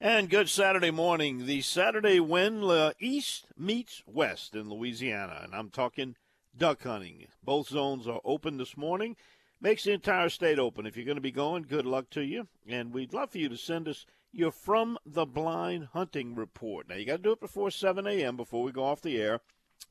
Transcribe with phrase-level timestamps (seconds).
[0.00, 1.46] And good Saturday morning.
[1.46, 5.40] The Saturday when uh, the East meets West in Louisiana.
[5.42, 6.16] And I'm talking
[6.56, 7.26] duck hunting.
[7.42, 9.16] Both zones are open this morning
[9.60, 10.86] makes the entire state open.
[10.86, 12.48] If you're going to be going, good luck to you.
[12.68, 16.88] And we'd love for you to send us your From the Blind hunting report.
[16.88, 19.40] Now, you got to do it before 7 a.m., before we go off the air.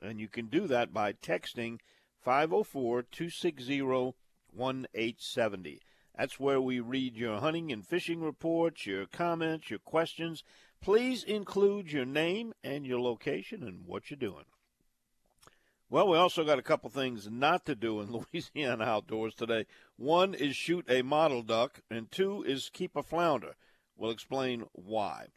[0.02, 1.80] And you can do that by texting
[2.22, 5.82] 504 260 1870.
[6.18, 10.44] That's where we read your hunting and fishing reports, your comments, your questions.
[10.82, 14.46] Please include your name and your location and what you're doing.
[15.90, 19.66] Well, we also got a couple things not to do in Louisiana outdoors today.
[19.98, 23.56] One is shoot a mottled duck, and two is keep a flounder.
[23.98, 25.28] We'll explain why.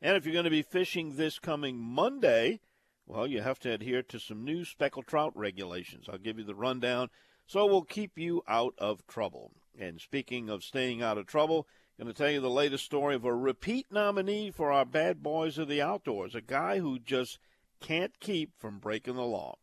[0.00, 2.60] And if you're going to be fishing this coming Monday,
[3.06, 6.06] well, you have to adhere to some new speckled trout regulations.
[6.08, 7.10] I'll give you the rundown
[7.48, 9.52] so we'll keep you out of trouble.
[9.78, 13.24] And speaking of staying out of trouble, going to tell you the latest story of
[13.24, 17.38] a repeat nominee for our bad boys of the outdoors, a guy who just
[17.80, 19.56] can't keep from breaking the law.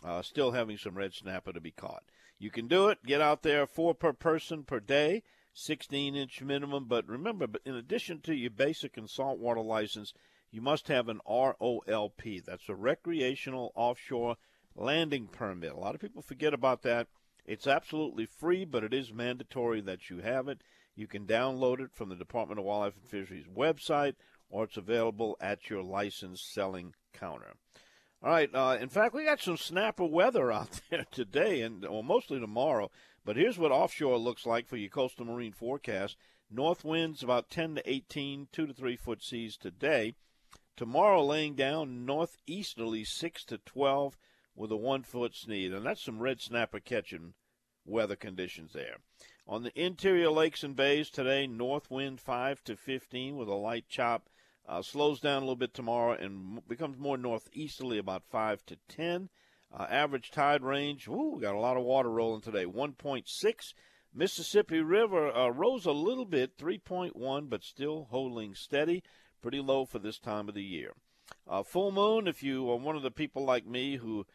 [0.04, 2.04] uh, still having some red snapper to be caught.
[2.38, 3.06] You can do it.
[3.06, 5.24] Get out there, four per person per day,
[5.54, 6.86] 16 inch minimum.
[6.90, 10.14] But remember, but in addition to your basic and saltwater license,
[10.56, 12.46] you must have an ROLP.
[12.46, 14.38] That's a recreational offshore
[14.74, 15.74] landing permit.
[15.74, 17.08] A lot of people forget about that.
[17.46, 20.62] It's absolutely free, but it is mandatory that you have it.
[20.96, 24.16] You can download it from the Department of Wildlife and Fisheries website,
[24.50, 27.56] or it's available at your licensed selling counter.
[28.24, 28.50] All right.
[28.54, 32.90] Uh, in fact, we got some snapper weather out there today, and well, mostly tomorrow.
[33.26, 36.16] But here's what offshore looks like for your coastal marine forecast.
[36.50, 40.16] North winds about 10 to 18, 2 to 3 foot seas today.
[40.76, 44.18] Tomorrow laying down northeasterly 6 to 12
[44.56, 45.74] with a 1 foot sneed.
[45.74, 47.34] And that's some red snapper catching
[47.86, 48.98] weather conditions there.
[49.48, 53.88] On the interior lakes and bays today, north wind 5 to 15 with a light
[53.88, 54.30] chop.
[54.68, 59.30] Uh, slows down a little bit tomorrow and becomes more northeasterly about 5 to 10.
[59.72, 63.74] Uh, average tide range, ooh, got a lot of water rolling today, 1.6.
[64.14, 69.04] Mississippi River uh, rose a little bit, 3.1, but still holding steady.
[69.42, 70.94] Pretty low for this time of the year.
[71.48, 74.26] Uh, full moon, if you are one of the people like me who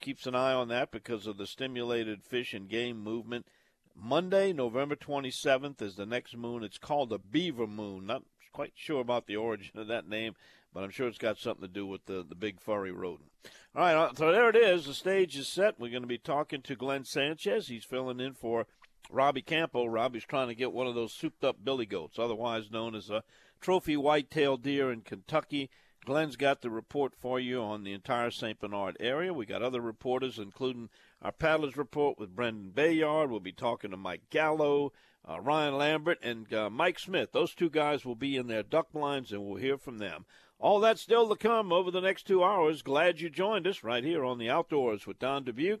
[0.00, 3.46] keeps an eye on that because of the stimulated fish and game movement,
[3.94, 6.64] Monday, November 27th is the next moon.
[6.64, 8.06] It's called a beaver moon.
[8.06, 8.22] Not
[8.52, 10.34] quite sure about the origin of that name,
[10.72, 13.30] but I'm sure it's got something to do with the, the big furry rodent.
[13.74, 14.86] All right, uh, so there it is.
[14.86, 15.78] The stage is set.
[15.78, 17.68] We're going to be talking to Glenn Sanchez.
[17.68, 18.66] He's filling in for
[19.10, 19.86] Robbie Campo.
[19.86, 23.22] Robbie's trying to get one of those souped up billy goats, otherwise known as a
[23.60, 25.70] trophy white-tailed deer in Kentucky.
[26.04, 28.58] Glenn's got the report for you on the entire St.
[28.58, 29.34] Bernard area.
[29.34, 30.88] We got other reporters, including
[31.20, 33.30] our paddlers report with Brendan Bayard.
[33.30, 34.92] We'll be talking to Mike Gallo,
[35.28, 37.32] uh, Ryan Lambert, and uh, Mike Smith.
[37.32, 40.24] Those two guys will be in their duck blinds, and we'll hear from them.
[40.58, 42.82] All that's still to come over the next two hours.
[42.82, 45.80] Glad you joined us right here on the Outdoors with Don Dubuc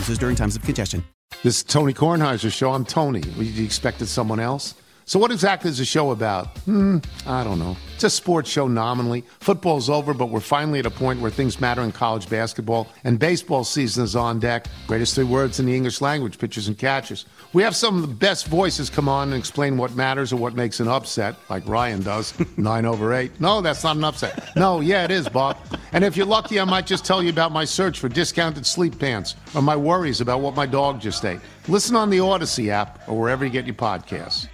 [0.01, 1.03] users during times of congestion.
[1.43, 2.71] This is Tony Kornheiser show.
[2.73, 3.21] I'm Tony.
[3.37, 4.73] You expected someone else?
[5.05, 6.57] So what exactly is the show about?
[6.59, 7.77] Hmm, I don't know.
[7.93, 9.23] It's a sports show nominally.
[9.39, 13.19] Football's over, but we're finally at a point where things matter in college basketball, and
[13.19, 14.65] baseball season is on deck.
[14.87, 17.25] Greatest three words in the English language, pitchers and catchers.
[17.53, 20.53] We have some of the best voices come on and explain what matters or what
[20.53, 22.33] makes an upset, like Ryan does.
[22.57, 23.41] Nine over eight.
[23.41, 24.55] No, that's not an upset.
[24.55, 25.57] No, yeah, it is, Bob.
[25.91, 28.97] And if you're lucky, I might just tell you about my search for discounted sleep
[28.97, 31.41] pants or my worries about what my dog just ate.
[31.67, 34.47] Listen on the Odyssey app or wherever you get your podcasts.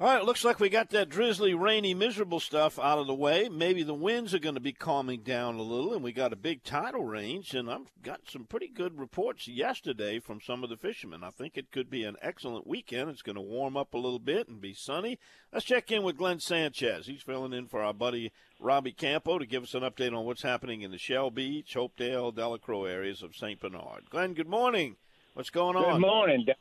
[0.00, 3.48] All right, looks like we got that drizzly, rainy, miserable stuff out of the way.
[3.48, 6.36] Maybe the winds are going to be calming down a little, and we got a
[6.36, 7.52] big tidal range.
[7.52, 11.24] And I've got some pretty good reports yesterday from some of the fishermen.
[11.24, 13.10] I think it could be an excellent weekend.
[13.10, 15.18] It's going to warm up a little bit and be sunny.
[15.52, 17.08] Let's check in with Glenn Sanchez.
[17.08, 18.30] He's filling in for our buddy
[18.60, 22.32] Robbie Campo to give us an update on what's happening in the Shell Beach, Hopedale,
[22.32, 23.58] Delacroix areas of St.
[23.58, 24.10] Bernard.
[24.10, 24.94] Glenn, good morning.
[25.34, 25.94] What's going on?
[25.94, 26.44] Good morning.
[26.46, 26.54] Dan.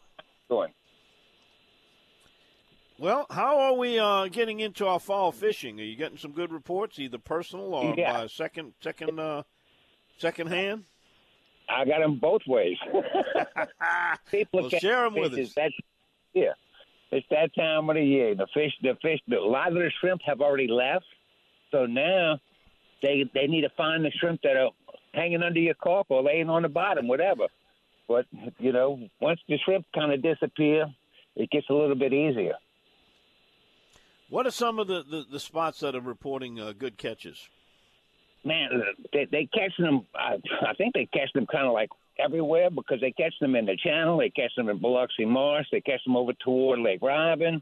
[3.00, 5.80] Well, how are we uh, getting into our fall fishing?
[5.80, 8.14] Are you getting some good reports, either personal or Yeah.
[8.22, 9.44] by second, second, uh,
[10.18, 10.86] second hand?
[11.70, 12.78] I got them both ways.
[14.32, 15.54] People Well, share 'em with us.
[15.54, 15.72] That,
[16.34, 16.54] yeah,
[17.12, 18.34] it's that time of the year.
[18.36, 21.06] The fish, the fish, the, a lot of the shrimp have already left,
[21.72, 22.40] so now
[23.04, 24.72] they they need to find the shrimp that are
[25.14, 27.48] hanging under your cork or laying on the bottom, whatever.
[28.08, 28.26] But
[28.60, 30.86] you know, once the shrimp kind of disappear,
[31.36, 32.56] it gets a little bit easier.
[34.30, 37.50] What are some of the, the, the spots that are reporting uh, good catches?
[38.48, 38.70] man,
[39.14, 40.06] they they catch them.
[40.16, 40.38] I,
[40.68, 43.78] I think they catch them kind of like everywhere because they catch them in the
[43.78, 47.62] channel, they catch them in Biloxi Marsh, they catch them over toward Lake Robin.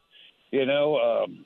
[0.52, 1.46] You know, um,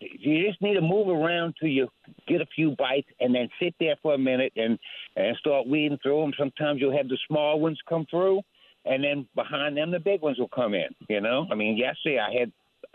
[0.00, 1.88] you just need to move around till you
[2.28, 4.78] get a few bites, and then sit there for a minute and
[5.16, 6.32] and start weeding through them.
[6.36, 8.40] Sometimes you'll have the small ones come through,
[8.84, 10.88] and then behind them the big ones will come in.
[11.08, 12.52] You know, I mean, yesterday I had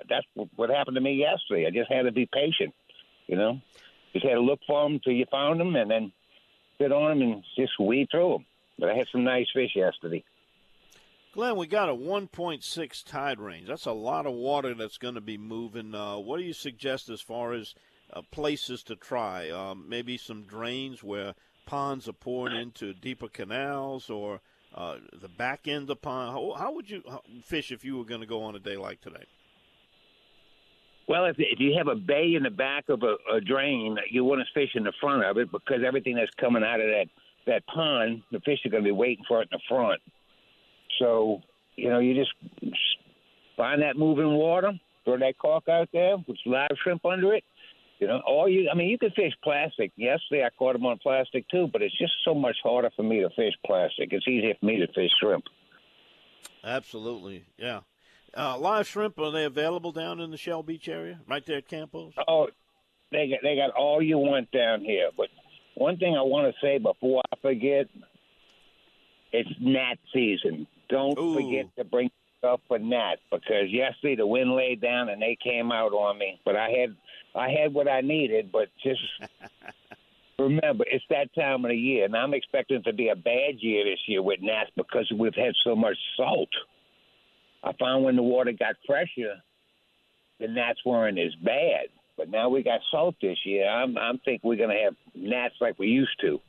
[0.10, 0.26] that's
[0.56, 1.68] what happened to me yesterday.
[1.68, 2.74] I just had to be patient.
[3.28, 3.60] You know.
[4.14, 6.12] Just had to look for them till you found them, and then
[6.80, 8.46] sit on them and just weed through them.
[8.80, 10.24] But I had some nice fish yesterday.
[11.34, 13.68] Glenn, we got a 1.6 tide range.
[13.68, 15.94] That's a lot of water that's going to be moving.
[15.94, 17.76] Uh, what do you suggest as far as
[18.12, 19.50] uh, places to try?
[19.50, 21.36] Um, maybe some drains where
[21.68, 24.42] ponds are pouring into deeper canals or
[24.74, 26.32] uh, the back end of pond.
[26.32, 27.04] How, how would you
[27.44, 29.26] fish if you were going to go on a day like today?
[31.10, 34.24] Well, if, if you have a bay in the back of a, a drain, you
[34.24, 37.06] want to fish in the front of it because everything that's coming out of that
[37.48, 40.00] that pond, the fish are going to be waiting for it in the front.
[41.00, 41.42] So,
[41.76, 42.32] you know, you just
[43.58, 44.74] find that moving water,
[45.04, 47.44] throw that cork out there with live shrimp under it.
[47.98, 49.92] You know, or you, I mean, you can fish plastic.
[49.96, 53.22] Yesterday I caught them on plastic too, but it's just so much harder for me
[53.22, 54.10] to fish plastic.
[54.12, 55.46] It's easier for me to fish shrimp.
[56.64, 57.80] Absolutely, yeah.
[58.38, 61.68] Uh, live shrimp are they available down in the Shell Beach area, right there at
[61.68, 62.14] Campos?
[62.28, 62.48] Oh,
[63.12, 65.10] they got they got all you want down here.
[65.16, 65.28] But
[65.76, 67.88] one thing I want to say before I forget,
[69.32, 70.68] it's gnat season.
[70.90, 71.36] Don't Ooh.
[71.36, 75.72] forget to bring stuff for gnats because yesterday the wind laid down and they came
[75.72, 76.40] out on me.
[76.46, 76.96] But I had
[77.36, 78.52] I had what I needed.
[78.52, 79.02] But just
[80.40, 83.56] remember, it's that time of the year, and I'm expecting it to be a bad
[83.60, 86.50] year this year with gnats because we've had so much salt.
[87.64, 89.36] I found when the water got fresher,
[90.40, 91.88] the gnats weren't as bad.
[92.18, 93.68] But now we got salt this year.
[93.70, 96.42] I'm I'm think we're gonna have gnats like we used to.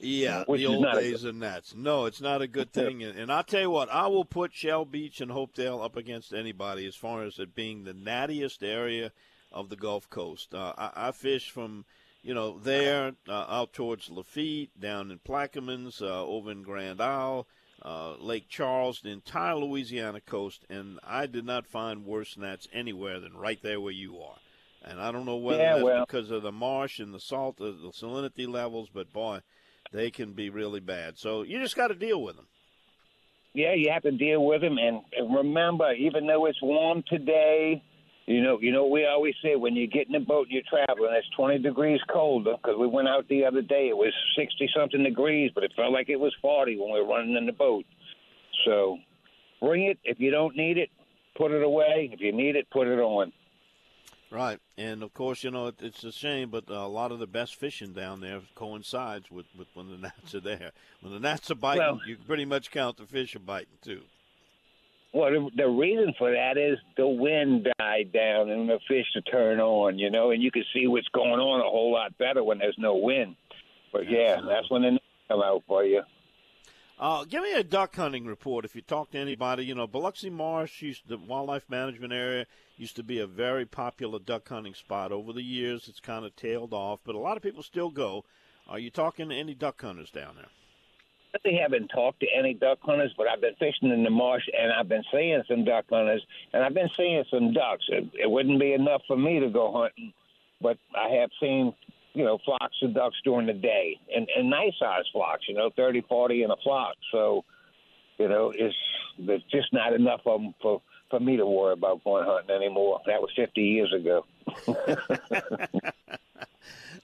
[0.00, 1.74] Yeah, Which the old days of Nets.
[1.74, 3.02] No, it's not a good thing.
[3.02, 6.32] And, and I'll tell you what, I will put Shell Beach and Hopedale up against
[6.32, 9.12] anybody as far as it being the nattiest area
[9.52, 10.54] of the Gulf Coast.
[10.54, 11.84] Uh, I, I fish from,
[12.22, 17.46] you know, there uh, out towards Lafitte, down in Plaquemines, uh, over in Grand Isle,
[17.84, 23.20] uh, Lake Charles, the entire Louisiana coast, and I did not find worse gnats anywhere
[23.20, 24.36] than right there where you are.
[24.86, 27.60] And I don't know whether Yeah, that's well- because of the marsh and the salt,
[27.60, 29.40] uh, the salinity levels, but boy,
[29.92, 31.18] they can be really bad.
[31.18, 32.46] So you just got to deal with them.
[33.54, 34.78] yeah, you have to deal with them.
[34.78, 37.82] And and remember, even though it's warm today,
[38.26, 40.62] you know, you know, we always say when you get in the boat and you're
[40.68, 42.54] traveling, it's 20 degrees colder.
[42.56, 45.92] Because we went out the other day, it was 60 something degrees, but it felt
[45.92, 47.84] like it was 40 when we were running in the boat.
[48.64, 48.96] So
[49.60, 49.98] bring it.
[50.04, 50.88] If you don't need it,
[51.36, 52.10] put it away.
[52.12, 53.32] If you need it, put it on.
[54.30, 57.26] Right, and of course, you know it, it's a shame, but a lot of the
[57.26, 60.72] best fishing down there coincides with, with when the gnats are there.
[61.02, 64.00] When the gnats are biting, Well- you pretty much count the fish are biting too.
[65.14, 69.22] Well, the, the reason for that is the wind died down and the fish to
[69.22, 72.42] turn on, you know, and you can see what's going on a whole lot better
[72.42, 73.36] when there's no wind.
[73.92, 74.54] But yeah, Absolutely.
[74.54, 76.02] that's when the come out for you.
[76.98, 79.64] Uh, give me a duck hunting report if you talk to anybody.
[79.64, 84.18] You know, Biloxi Marsh, used the wildlife management area, used to be a very popular
[84.18, 85.12] duck hunting spot.
[85.12, 88.24] Over the years, it's kind of tailed off, but a lot of people still go.
[88.68, 90.48] Are you talking to any duck hunters down there?
[91.44, 94.72] Really haven't talked to any duck hunters, but I've been fishing in the marsh and
[94.72, 97.84] I've been seeing some duck hunters and I've been seeing some ducks.
[97.88, 100.12] It, it wouldn't be enough for me to go hunting,
[100.60, 101.74] but I have seen,
[102.12, 105.70] you know, flocks of ducks during the day and, and nice sized flocks, you know,
[105.76, 106.94] thirty, forty in a flock.
[107.12, 107.44] So,
[108.18, 108.76] you know, it's
[109.18, 113.00] there's just not enough of them for for me to worry about going hunting anymore.
[113.06, 114.24] That was 50 years ago.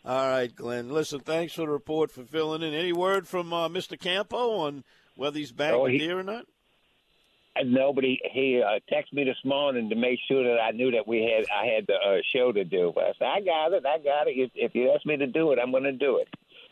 [0.04, 0.88] All right, Glenn.
[0.90, 2.73] Listen, thanks for the report for filling in.
[2.73, 3.99] Any word from uh, Mr.
[3.99, 4.82] Campo on
[5.16, 6.47] whether he's back Oh, he- deer or not?
[7.56, 11.06] And nobody he uh, texted me this morning to make sure that I knew that
[11.09, 12.92] we had I had the uh, show to do.
[12.94, 14.37] But I said I got it, I got it.
[14.37, 16.28] If, if you ask me to do it, I'm going to do it.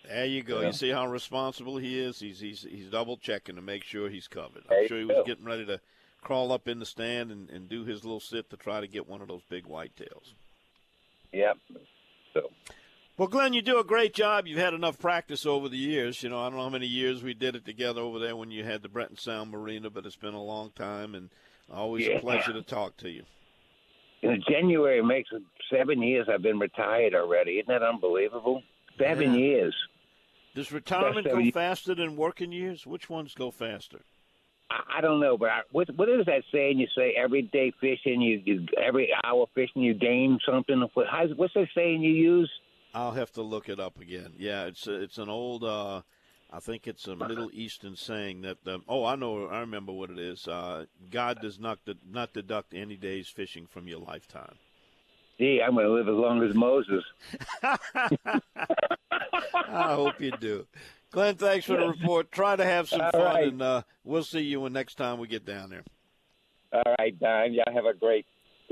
[0.06, 0.60] There you go.
[0.60, 0.68] Yeah.
[0.68, 2.20] You see how responsible he is.
[2.20, 4.62] He's he's he's double checking to make sure he's covered.
[4.70, 5.24] I'm you sure he was go.
[5.24, 5.80] getting ready to
[6.22, 9.08] crawl up in the stand and, and do his little sit to try to get
[9.08, 10.32] one of those big whitetails.
[11.32, 11.58] Yep.
[12.34, 12.50] So
[13.16, 14.46] Well, Glenn, you do a great job.
[14.46, 16.22] You've had enough practice over the years.
[16.22, 18.50] You know, I don't know how many years we did it together over there when
[18.50, 21.30] you had the Breton Sound Marina, but it's been a long time, and
[21.72, 23.24] always a pleasure to talk to you.
[24.22, 27.58] in January makes it seven years I've been retired already.
[27.58, 28.62] Isn't that unbelievable?
[28.98, 29.38] Seven Yeah.
[29.40, 29.76] years.
[30.54, 32.84] Does retirement go faster than working years?
[32.84, 34.00] Which ones go faster?
[34.70, 36.78] I, I don't know, but I, what what is that saying?
[36.78, 40.82] You say every day fishing, you, you every hour fishing, you gain something.
[40.94, 42.50] What, how's, what's that saying you use?
[42.94, 44.32] I'll have to look it up again.
[44.38, 45.64] Yeah, it's a, it's an old.
[45.64, 46.02] Uh,
[46.50, 48.58] I think it's a Middle Eastern saying that.
[48.66, 49.46] Um, oh, I know.
[49.46, 50.48] I remember what it is.
[50.48, 54.54] Uh, God does not de- not deduct any days fishing from your lifetime.
[55.38, 57.04] Gee, I'm going to live as long as Moses.
[59.68, 60.66] I hope you do.
[61.10, 62.30] Glenn, thanks for the report.
[62.30, 63.48] Try to have some All fun, right.
[63.48, 65.84] and uh, we'll see you when next time we get down there.
[66.72, 67.54] All right, Don.
[67.54, 68.26] Y'all have a great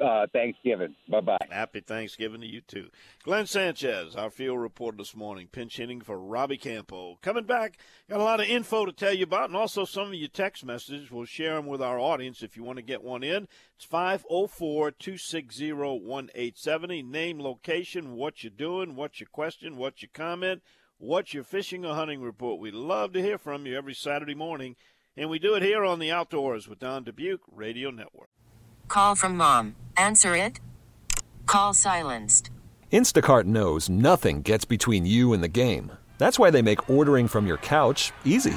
[0.05, 0.95] uh, Thanksgiving.
[1.09, 1.39] Bye bye.
[1.51, 2.91] Happy Thanksgiving to you too.
[3.23, 7.19] Glenn Sanchez, our field reporter this morning, pinch hitting for Robbie Campo.
[7.23, 7.79] Coming back,
[8.11, 10.65] got a lot of info to tell you about, and also some of your text
[10.65, 11.11] messages.
[11.11, 13.49] We'll share them with our audience if you want to get one in.
[13.77, 17.03] It's 504 260 1870.
[17.03, 20.63] Name, location, what you're doing, what's your question, what's your comment,
[20.99, 22.61] what's your fishing or hunting report.
[22.61, 24.77] We love to hear from you every Saturday morning,
[25.17, 28.29] and we do it here on the Outdoors with Don Dubuc Radio Network.
[28.89, 29.77] Call from mom.
[29.97, 30.61] Answer it.
[31.45, 32.51] Call silenced.
[32.93, 35.93] Instacart knows nothing gets between you and the game.
[36.19, 38.57] That's why they make ordering from your couch easy.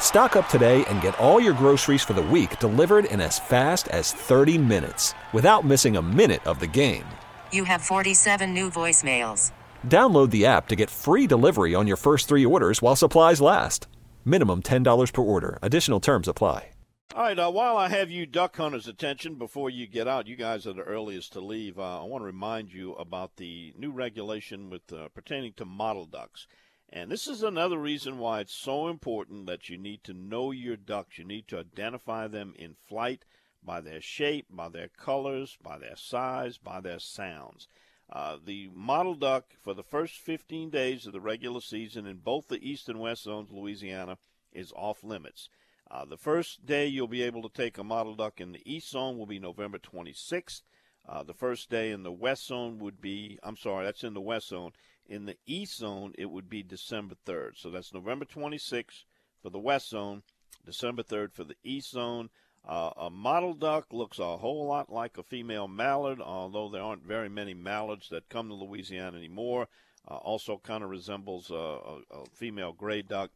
[0.00, 3.88] Stock up today and get all your groceries for the week delivered in as fast
[3.88, 7.06] as 30 minutes without missing a minute of the game.
[7.52, 9.52] You have 47 new voicemails.
[9.86, 13.86] Download the app to get free delivery on your first three orders while supplies last.
[14.26, 15.58] Minimum $10 per order.
[15.62, 16.68] Additional terms apply.
[17.14, 20.34] All right, uh, while I have you duck hunters' attention before you get out, you
[20.34, 21.78] guys are the earliest to leave.
[21.78, 26.10] Uh, I want to remind you about the new regulation with uh, pertaining to mottled
[26.10, 26.46] ducks.
[26.88, 30.78] And this is another reason why it's so important that you need to know your
[30.78, 31.18] ducks.
[31.18, 33.26] You need to identify them in flight
[33.62, 37.68] by their shape, by their colors, by their size, by their sounds.
[38.12, 42.48] Uh, the mottled duck for the first 15 days of the regular season in both
[42.48, 44.18] the east and west zones of Louisiana
[44.52, 45.48] is off limits.
[45.90, 48.90] Uh, the first day you'll be able to take a mottled duck in the east
[48.90, 50.60] zone will be November 26th.
[51.08, 54.20] Uh, the first day in the west zone would be, I'm sorry, that's in the
[54.20, 54.72] west zone.
[55.06, 57.52] In the east zone, it would be December 3rd.
[57.56, 59.04] So that's November 26th
[59.42, 60.22] for the west zone,
[60.66, 62.28] December 3rd for the east zone.
[62.66, 67.04] Uh, a mottled duck looks a whole lot like a female mallard, although there aren't
[67.04, 69.68] very many mallards that come to Louisiana anymore.
[70.08, 73.30] Uh, also, kind of resembles a, a, a female gray duck.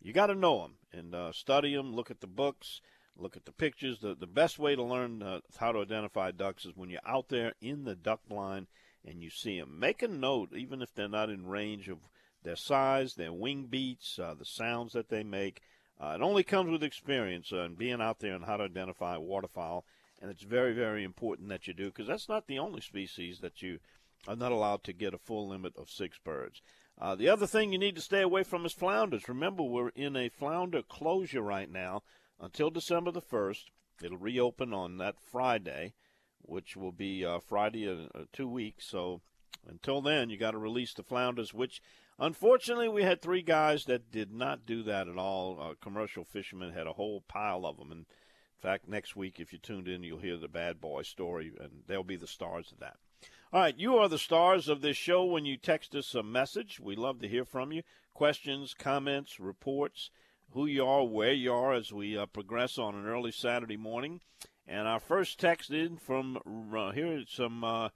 [0.00, 2.80] You got to know them and uh, study them, look at the books.
[3.16, 3.98] look at the pictures.
[4.00, 7.28] The, the best way to learn uh, how to identify ducks is when you're out
[7.28, 8.66] there in the duck blind
[9.04, 9.78] and you see them.
[9.78, 11.98] Make a note, even if they're not in range of
[12.42, 15.60] their size, their wing beats, uh, the sounds that they make.
[16.02, 19.16] Uh, it only comes with experience uh, and being out there and how to identify
[19.16, 19.84] waterfowl.
[20.20, 23.62] And it's very, very important that you do because that's not the only species that
[23.62, 23.78] you
[24.26, 26.62] are not allowed to get a full limit of six birds.
[26.98, 29.28] Uh, the other thing you need to stay away from is flounders.
[29.28, 32.02] Remember, we're in a flounder closure right now
[32.38, 33.64] until December the 1st.
[34.02, 35.94] It'll reopen on that Friday,
[36.42, 38.86] which will be uh, Friday uh, two weeks.
[38.86, 39.20] So
[39.66, 41.82] until then, you got to release the flounders, which
[42.20, 45.58] unfortunately we had three guys that did not do that at all.
[45.60, 47.90] Uh, commercial fishermen had a whole pile of them.
[47.90, 51.50] And in fact, next week, if you tuned in, you'll hear the bad boy story,
[51.58, 52.96] and they'll be the stars of that.
[53.52, 56.78] All right, you are the stars of this show when you text us a message.
[56.78, 57.82] We love to hear from you.
[58.14, 60.10] Questions, comments, reports
[60.52, 64.20] who you are, where you are as we uh, progress on an early Saturday morning.
[64.66, 66.38] And our first text in from
[66.76, 67.88] uh, here some uh,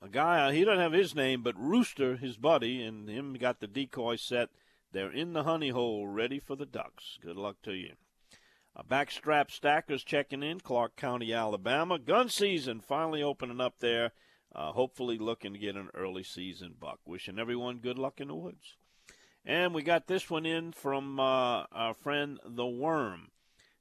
[0.00, 0.46] a guy.
[0.46, 4.16] Uh, he doesn't have his name, but Rooster, his buddy, and him got the decoy
[4.16, 4.50] set.
[4.92, 7.18] They're in the honey hole, ready for the ducks.
[7.20, 7.92] Good luck to you.
[8.74, 11.98] A backstrap stackers checking in, Clarke County, Alabama.
[11.98, 14.12] Gun season finally opening up there.
[14.54, 17.00] Uh, hopefully, looking to get an early season buck.
[17.04, 18.76] Wishing everyone good luck in the woods.
[19.44, 23.28] And we got this one in from uh, our friend The Worm.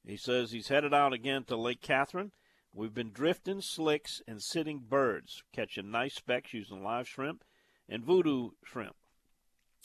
[0.06, 2.32] He says he's headed out again to Lake Catherine.
[2.78, 7.44] We've been drifting slicks and sitting birds, catching nice specks using live shrimp
[7.90, 8.96] and voodoo shrimp.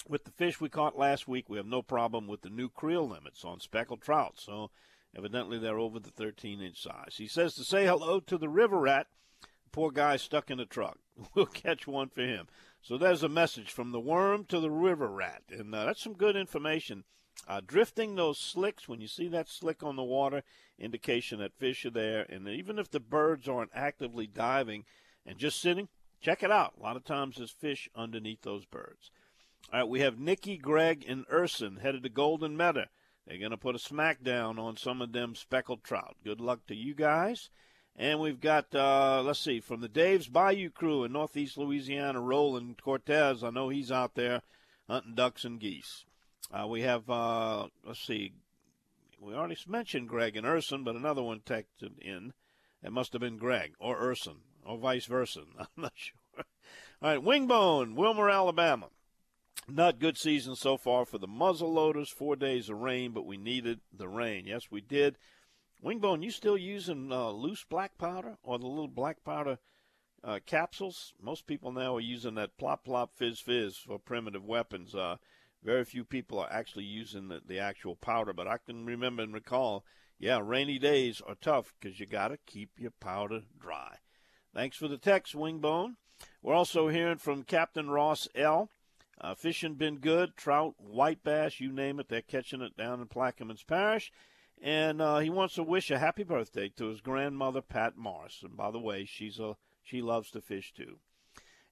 [0.06, 3.08] With the fish we caught last week, we have no problem with the new creel
[3.08, 4.72] limits on speckled trout, so
[5.16, 7.14] evidently they're over the 13 inch size.
[7.16, 9.06] He says to say hello to the river rat.
[9.72, 10.98] Poor guy stuck in the truck.
[11.34, 12.46] We'll catch one for him.
[12.82, 16.12] So there's a message from the worm to the river rat, and uh, that's some
[16.12, 17.04] good information.
[17.48, 20.42] Uh, drifting those slicks, when you see that slick on the water,
[20.78, 22.24] indication that fish are there.
[22.28, 24.84] And even if the birds aren't actively diving
[25.26, 25.88] and just sitting,
[26.20, 26.74] check it out.
[26.78, 29.10] A lot of times there's fish underneath those birds.
[29.72, 32.86] All right, we have Nikki, Greg, and Urson headed to Golden Meadow.
[33.26, 36.16] They're going to put a smackdown on some of them speckled trout.
[36.24, 37.50] Good luck to you guys.
[37.96, 42.80] And we've got, uh, let's see, from the Dave's Bayou crew in northeast Louisiana, Roland
[42.82, 43.44] Cortez.
[43.44, 44.42] I know he's out there
[44.88, 46.04] hunting ducks and geese.
[46.50, 48.32] Uh, we have, uh, let's see,
[49.20, 52.32] we already mentioned Greg and Urson, but another one texted in.
[52.82, 55.42] It must have been Greg or Urson or vice versa.
[55.58, 56.44] I'm not sure.
[57.00, 58.88] All right, Wingbone, Wilmer, Alabama.
[59.68, 62.10] Not good season so far for the muzzle loaders.
[62.10, 64.46] Four days of rain, but we needed the rain.
[64.46, 65.16] Yes, we did.
[65.84, 69.58] Wingbone, you still using uh, loose black powder or the little black powder
[70.24, 71.12] uh, capsules?
[71.20, 74.94] Most people now are using that plop plop fizz fizz for primitive weapons.
[74.94, 75.16] Uh,
[75.62, 79.32] very few people are actually using the, the actual powder, but I can remember and
[79.32, 79.84] recall,
[80.18, 83.98] yeah, rainy days are tough because you got to keep your powder dry.
[84.54, 85.96] Thanks for the text, Wingbone.
[86.42, 88.70] We're also hearing from Captain Ross L.
[89.20, 93.06] Uh, fishing been good, trout, white bass, you name it, they're catching it down in
[93.06, 94.10] Plaquemines Parish.
[94.60, 98.40] And uh, he wants to wish a happy birthday to his grandmother, Pat Morris.
[98.42, 100.98] And by the way, she's a she loves to fish too.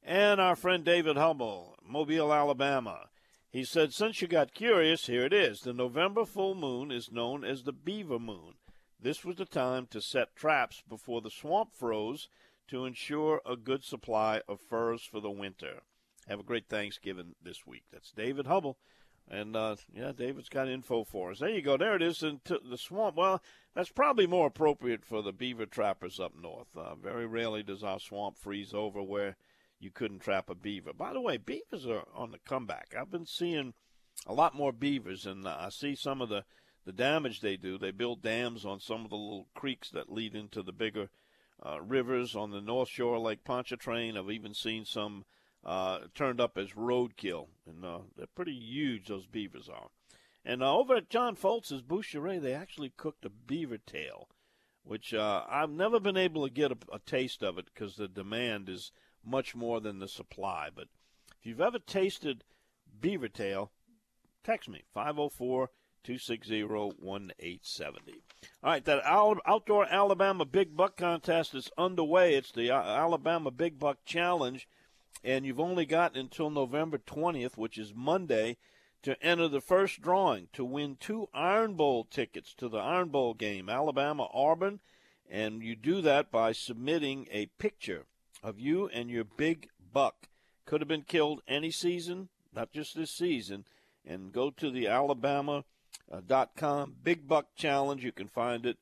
[0.03, 3.09] And our friend David Hubble, Mobile, Alabama.
[3.51, 5.61] He said, Since you got curious, here it is.
[5.61, 8.55] The November full moon is known as the beaver moon.
[9.01, 12.29] This was the time to set traps before the swamp froze
[12.69, 15.83] to ensure a good supply of furs for the winter.
[16.29, 17.83] Have a great Thanksgiving this week.
[17.93, 18.79] That's David Hubble.
[19.29, 21.39] And uh, yeah, David's got info for us.
[21.41, 21.77] There you go.
[21.77, 23.17] There it is in the swamp.
[23.17, 23.43] Well,
[23.75, 26.77] that's probably more appropriate for the beaver trappers up north.
[26.77, 29.37] Uh, very rarely does our swamp freeze over where
[29.81, 30.93] you couldn't trap a beaver.
[30.93, 32.95] By the way, beavers are on the comeback.
[32.99, 33.75] I've been seeing
[34.27, 36.45] a lot more beavers, and uh, I see some of the
[36.87, 37.77] the damage they do.
[37.77, 41.11] They build dams on some of the little creeks that lead into the bigger
[41.65, 44.17] uh, rivers on the North Shore, Lake Pontchartrain.
[44.17, 45.25] I've even seen some
[45.65, 49.09] uh, turned up as roadkill, and uh, they're pretty huge.
[49.09, 49.89] Those beavers are.
[50.45, 54.29] And uh, over at John Foltz's Boucherie, they actually cooked a beaver tail,
[54.83, 58.09] which uh, I've never been able to get a, a taste of it because the
[58.09, 58.91] demand is
[59.25, 60.69] much more than the supply.
[60.75, 60.89] But
[61.39, 62.45] if you've ever tasted
[63.01, 63.71] beaver tail,
[64.45, 65.71] text me 504
[66.03, 68.13] 260 1870.
[68.63, 72.35] All right, that outdoor Alabama Big Buck contest is underway.
[72.35, 74.67] It's the uh, Alabama Big Buck Challenge
[75.23, 78.57] and you've only got until November 20th, which is Monday,
[79.03, 83.35] to enter the first drawing to win two Iron Bowl tickets to the Iron Bowl
[83.35, 84.81] game, Alabama Auburn.
[85.29, 88.07] And you do that by submitting a picture
[88.43, 90.29] of you and your big buck.
[90.67, 93.65] Could have been killed any season, not just this season.
[94.05, 95.65] And go to the Alabama.com
[97.03, 98.05] Big Buck Challenge.
[98.05, 98.79] You can find it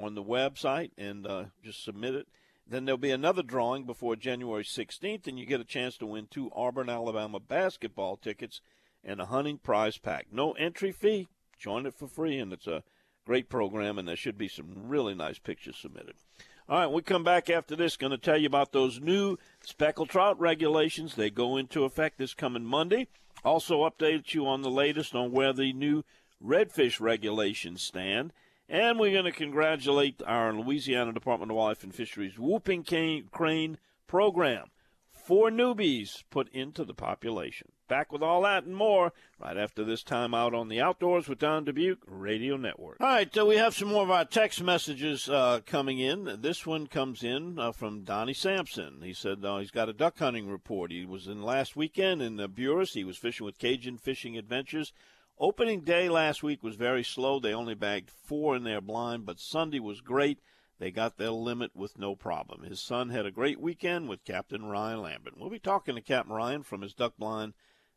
[0.00, 2.28] on the website and uh, just submit it.
[2.66, 6.28] Then there'll be another drawing before January 16th, and you get a chance to win
[6.30, 8.60] two Auburn, Alabama basketball tickets
[9.04, 10.28] and a hunting prize pack.
[10.30, 11.28] No entry fee.
[11.58, 12.82] Join it for free, and it's a
[13.26, 16.14] great program, and there should be some really nice pictures submitted.
[16.68, 17.96] All right, we come back after this.
[17.96, 21.16] Going to tell you about those new speckled trout regulations.
[21.16, 23.08] They go into effect this coming Monday.
[23.44, 26.04] Also, update you on the latest on where the new
[26.42, 28.32] redfish regulations stand.
[28.68, 32.84] And we're going to congratulate our Louisiana Department of Wildlife and Fisheries Whooping
[33.32, 34.66] Crane program.
[35.10, 37.72] Four newbies put into the population.
[37.92, 41.40] Back with all that and more right after this time out on the Outdoors with
[41.40, 42.96] Don Dubuc Radio Network.
[42.98, 46.38] All right, so we have some more of our text messages uh, coming in.
[46.40, 49.02] This one comes in uh, from Donnie Sampson.
[49.02, 50.90] He said uh, he's got a duck hunting report.
[50.90, 52.94] He was in last weekend in the Buras.
[52.94, 54.94] He was fishing with Cajun Fishing Adventures.
[55.38, 57.40] Opening day last week was very slow.
[57.40, 60.38] They only bagged four in their blind, but Sunday was great.
[60.78, 62.62] They got their limit with no problem.
[62.62, 65.36] His son had a great weekend with Captain Ryan Lambert.
[65.36, 67.52] We'll be talking to Captain Ryan from his duck blind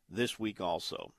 [0.08, 1.12] this week also.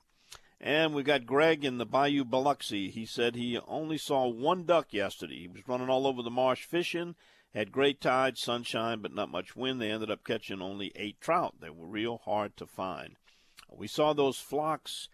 [0.60, 2.90] And we've got Greg in the Bayou Biloxi.
[2.90, 5.40] He said he only saw one duck yesterday.
[5.40, 7.14] He was running all over the marsh fishing,
[7.54, 9.80] had great tide, sunshine, but not much wind.
[9.80, 11.56] They ended up catching only eight trout.
[11.60, 13.16] They were real hard to find.
[13.70, 15.08] We saw those flocks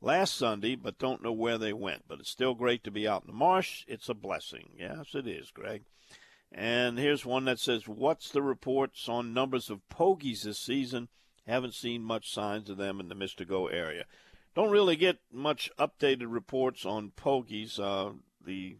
[0.00, 2.08] last Sunday, but don't know where they went.
[2.08, 3.84] But it's still great to be out in the marsh.
[3.86, 4.70] It's a blessing.
[4.76, 5.84] Yes, it is, Greg.
[6.50, 11.08] And here's one that says, What's the reports on numbers of pogies this season?
[11.48, 14.04] Haven't seen much signs of them in the Mystico area.
[14.54, 17.80] Don't really get much updated reports on pogies.
[17.80, 18.12] Uh,
[18.44, 18.76] the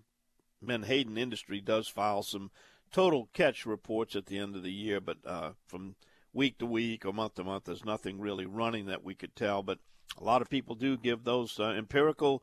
[0.65, 2.51] Menhaden industry does file some
[2.93, 5.95] total catch reports at the end of the year, but uh, from
[6.33, 9.63] week to week or month to month, there's nothing really running that we could tell.
[9.63, 9.79] But
[10.21, 12.43] a lot of people do give those uh, empirical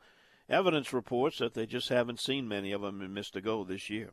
[0.49, 4.11] evidence reports that they just haven't seen many of them in Mystico this year.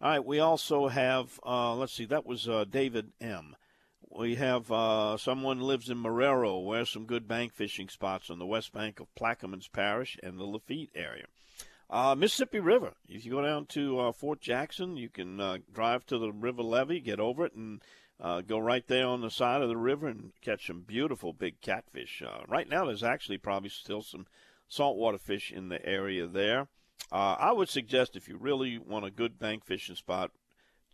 [0.00, 3.56] All right, we also have, uh, let's see, that was uh, David M.
[4.08, 8.46] We have uh, someone lives in Marrero, where some good bank fishing spots on the
[8.46, 11.26] west bank of Plaquemines Parish and the Lafitte area.
[11.90, 12.94] Uh, Mississippi River.
[13.08, 16.62] If you go down to uh, Fort Jackson, you can uh, drive to the river
[16.62, 17.82] levee, get over it, and
[18.20, 21.60] uh, go right there on the side of the river and catch some beautiful big
[21.60, 22.22] catfish.
[22.26, 24.26] Uh, right now, there's actually probably still some
[24.68, 26.68] saltwater fish in the area there.
[27.12, 30.32] I would suggest if you really want a good bank fishing spot,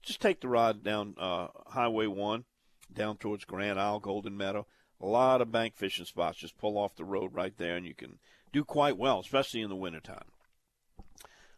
[0.03, 2.45] just take the rod down Highway 1
[2.93, 4.67] down towards Grand Isle, Golden Meadow.
[5.01, 6.39] A lot of bank fishing spots.
[6.39, 8.19] Just pull off the road right there, and you can
[8.53, 10.31] do quite well, especially in the wintertime.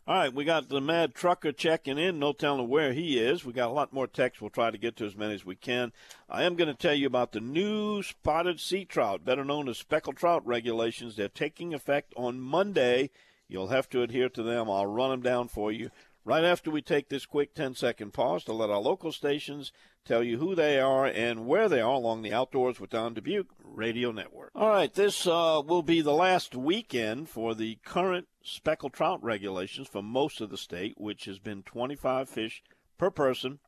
[0.07, 2.19] All right, we got the mad trucker checking in.
[2.19, 3.45] No telling where he is.
[3.45, 4.41] We got a lot more text.
[4.41, 5.93] We'll try to get to as many as we can.
[6.29, 9.79] I am going to tell you about the new spotted sea trout, better known as
[9.79, 11.17] speckled trout regulations.
[11.17, 13.11] They're taking effect on Monday.
[13.49, 14.71] You'll have to adhere to them.
[14.71, 15.91] I'll run them down for you
[16.25, 19.73] right after we take this quick 10 second pause to let our local stations
[20.05, 23.47] tell you who they are and where they are along the Outdoors with Don Dubuc
[23.65, 24.51] radio network.
[24.55, 29.89] All right, this uh, will be the last weekend for the current speckled trout regulations
[29.89, 32.63] for most of the state, which has been 25 fish
[32.99, 33.61] per person,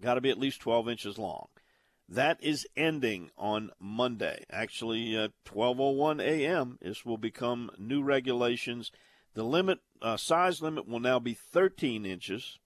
[0.00, 1.48] got to be at least 12 inches long.
[2.08, 4.44] That is ending on Monday.
[4.50, 6.78] Actually, at 12:01 a.m.
[6.80, 8.92] This will become new regulations.
[9.34, 12.58] The limit uh, size limit will now be 13 inches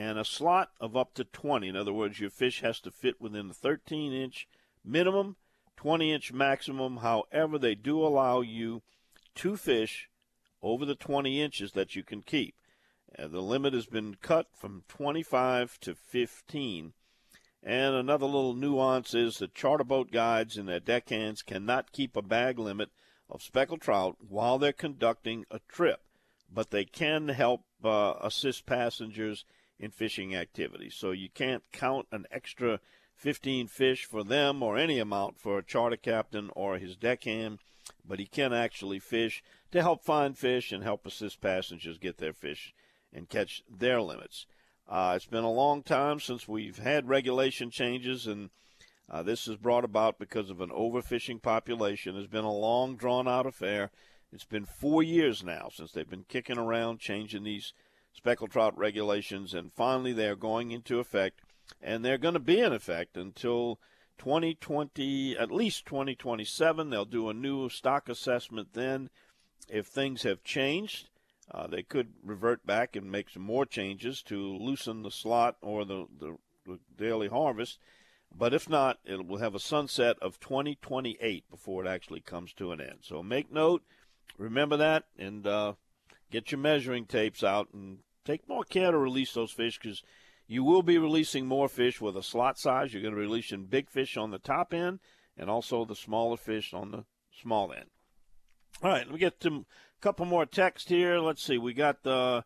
[0.00, 1.68] and a slot of up to 20.
[1.68, 4.48] In other words, your fish has to fit within the 13 inch
[4.82, 5.36] minimum,
[5.76, 6.98] 20 inch maximum.
[6.98, 8.80] However, they do allow you
[9.34, 10.08] two fish
[10.62, 12.54] over the 20 inches that you can keep.
[13.18, 16.94] Uh, the limit has been cut from 25 to 15.
[17.62, 22.22] And another little nuance is that charter boat guides and their deckhands cannot keep a
[22.22, 22.88] bag limit
[23.28, 26.00] of speckled trout while they're conducting a trip,
[26.50, 29.44] but they can help uh, assist passengers
[29.80, 30.94] in fishing activities.
[30.94, 32.80] So you can't count an extra
[33.16, 37.58] 15 fish for them or any amount for a charter captain or his deckhand,
[38.06, 42.34] but he can actually fish to help find fish and help assist passengers get their
[42.34, 42.74] fish
[43.12, 44.46] and catch their limits.
[44.88, 48.50] Uh, it's been a long time since we've had regulation changes, and
[49.08, 52.16] uh, this is brought about because of an overfishing population.
[52.16, 53.90] It's been a long, drawn out affair.
[54.32, 57.72] It's been four years now since they've been kicking around changing these
[58.12, 61.40] speckled trout regulations, and finally they are going into effect,
[61.80, 63.78] and they're going to be in effect until
[64.18, 66.90] 2020, at least 2027.
[66.90, 69.10] They'll do a new stock assessment then.
[69.68, 71.08] If things have changed,
[71.50, 75.84] uh, they could revert back and make some more changes to loosen the slot or
[75.84, 77.78] the, the, the daily harvest.
[78.32, 82.72] But if not, it will have a sunset of 2028 before it actually comes to
[82.72, 82.98] an end.
[83.02, 83.82] So make note,
[84.38, 85.74] remember that, and uh,
[86.30, 90.02] get your measuring tapes out and take more care to release those fish because
[90.46, 92.92] you will be releasing more fish with a slot size.
[92.92, 95.00] You're going to be releasing big fish on the top end
[95.36, 97.04] and also the smaller fish on the
[97.40, 97.86] small end.
[98.82, 99.64] All right, let me get to a
[100.00, 101.18] couple more texts here.
[101.18, 101.58] Let's see.
[101.58, 102.44] We got the.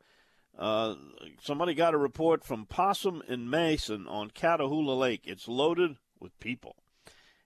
[0.56, 0.94] Uh,
[1.42, 5.22] somebody got a report from Possum and Mason on Catahoula Lake.
[5.24, 6.76] It's loaded with people.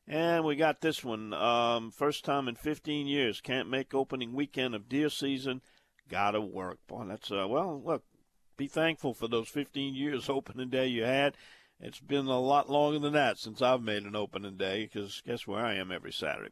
[0.07, 1.33] And we got this one.
[1.35, 3.41] Um, first time in 15 years.
[3.41, 5.63] Can't make opening weekend of deer season.
[6.09, 6.79] Gotta work.
[6.87, 8.03] Boy, that's, uh, well, look,
[8.57, 11.37] be thankful for those 15 years opening day you had.
[11.81, 15.47] It's been a lot longer than that since I've made an opening day because guess
[15.47, 16.51] where I am every Saturday.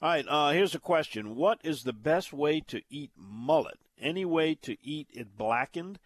[0.00, 1.36] All right, uh, here's a question.
[1.36, 3.78] What is the best way to eat mullet?
[4.00, 5.98] Any way to eat it blackened?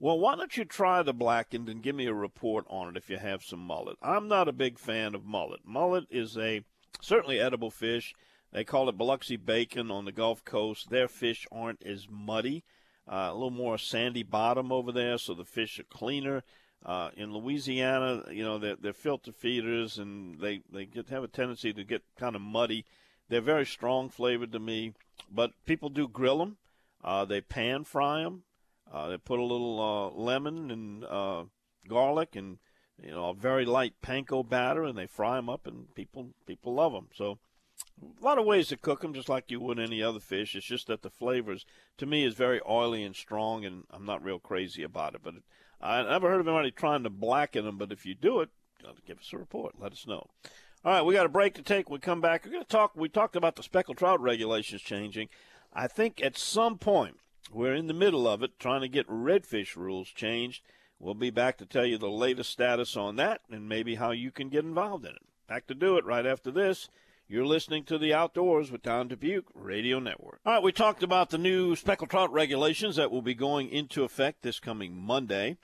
[0.00, 3.08] Well, why don't you try the blackened and give me a report on it if
[3.08, 3.96] you have some mullet?
[4.02, 5.60] I'm not a big fan of mullet.
[5.64, 6.62] Mullet is a
[7.00, 8.14] certainly edible fish.
[8.54, 10.88] They call it Biloxi bacon on the Gulf Coast.
[10.88, 12.62] Their fish aren't as muddy,
[13.06, 16.44] uh, a little more sandy bottom over there, so the fish are cleaner.
[16.86, 21.28] Uh, in Louisiana, you know, they're, they're filter feeders and they, they get, have a
[21.28, 22.84] tendency to get kind of muddy.
[23.28, 24.92] They're very strong flavored to me,
[25.28, 26.58] but people do grill them.
[27.02, 28.44] Uh, they pan fry them.
[28.92, 31.44] Uh, they put a little uh, lemon and uh,
[31.88, 32.58] garlic and
[33.02, 36.74] you know a very light panko batter, and they fry them up, and people people
[36.74, 37.08] love them.
[37.12, 37.38] So
[38.02, 40.54] a lot of ways to cook them, just like you would any other fish.
[40.54, 41.64] It's just that the flavors,
[41.98, 45.20] to me, is very oily and strong, and I'm not real crazy about it.
[45.22, 45.34] But
[45.80, 47.78] I never heard of anybody trying to blacken them.
[47.78, 48.50] But if you do it,
[49.06, 49.74] give us a report.
[49.78, 50.26] Let us know.
[50.84, 51.88] All right, we got a break to take.
[51.88, 52.44] We come back.
[52.44, 52.92] We're going to talk.
[52.94, 55.28] We talked about the speckled trout regulations changing.
[55.72, 57.16] I think at some point
[57.52, 60.62] we're in the middle of it, trying to get redfish rules changed.
[60.98, 64.30] We'll be back to tell you the latest status on that and maybe how you
[64.30, 65.22] can get involved in it.
[65.48, 66.88] Back to do it right after this.
[67.26, 70.40] You're listening to the Outdoors with Don Dubuc Radio Network.
[70.44, 74.04] All right, we talked about the new speckled trout regulations that will be going into
[74.04, 75.56] effect this coming Monday.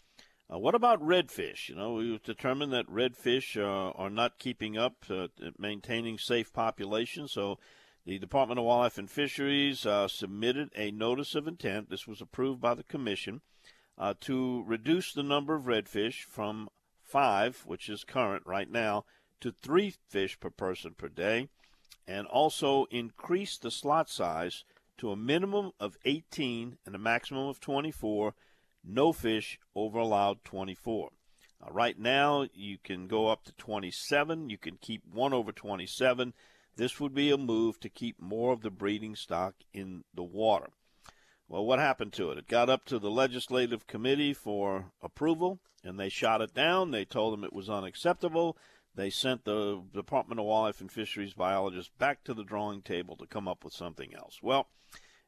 [0.51, 1.69] Uh, what about redfish?
[1.69, 7.33] You know, we've determined that redfish uh, are not keeping up, uh, maintaining safe populations.
[7.33, 7.59] So
[8.07, 11.91] the Department of Wildlife and Fisheries uh, submitted a notice of intent.
[11.91, 13.43] This was approved by the Commission
[13.99, 16.71] uh, to reduce the number of redfish from
[17.03, 19.05] five, which is current right now,
[19.41, 21.49] to three fish per person per day,
[22.07, 24.65] and also increase the slot size
[24.99, 28.35] to a minimum of 18 and a maximum of 24.
[28.85, 31.11] No fish over allowed 24.
[31.63, 34.51] Uh, right now, you can go up to 27.
[34.51, 36.33] You can keep one over 27.
[36.77, 40.71] This would be a move to keep more of the breeding stock in the water.
[41.49, 42.39] Well, what happened to it?
[42.39, 46.91] It got up to the legislative committee for approval, and they shot it down.
[46.91, 48.57] They told them it was unacceptable.
[48.95, 53.27] They sent the Department of Wildlife and Fisheries biologists back to the drawing table to
[53.27, 54.41] come up with something else.
[54.43, 54.69] Well,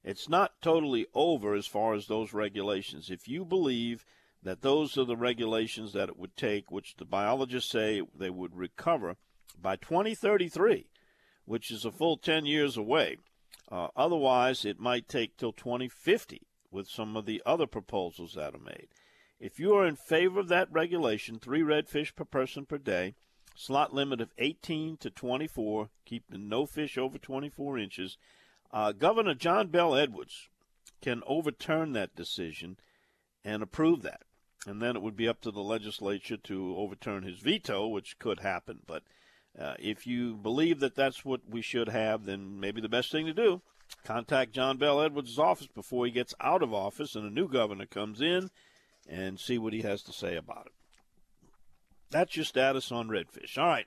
[0.04, 3.08] it's not totally over as far as those regulations.
[3.10, 4.04] If you believe
[4.42, 8.56] that those are the regulations that it would take, which the biologists say they would
[8.56, 9.16] recover
[9.60, 10.88] by 2033,
[11.44, 13.16] which is a full 10 years away.
[13.70, 18.58] Uh, otherwise, it might take till 2050 with some of the other proposals that are
[18.58, 18.88] made.
[19.38, 23.14] If you are in favor of that regulation, three redfish per person per day,
[23.54, 28.16] slot limit of 18 to 24, keeping no fish over 24 inches,
[28.72, 30.48] uh, Governor John Bell Edwards
[31.00, 32.76] can overturn that decision
[33.44, 34.22] and approve that.
[34.66, 38.40] And then it would be up to the legislature to overturn his veto, which could
[38.40, 38.80] happen.
[38.86, 39.02] But
[39.58, 43.26] uh, if you believe that that's what we should have, then maybe the best thing
[43.26, 43.60] to do
[44.04, 47.86] contact John Bell Edwards' office before he gets out of office and a new governor
[47.86, 48.50] comes in
[49.08, 50.72] and see what he has to say about it.
[52.12, 53.58] That's your status on redfish.
[53.58, 53.86] All right.